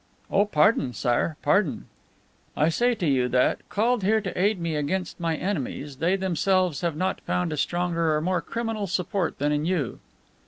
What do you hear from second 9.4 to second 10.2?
in you."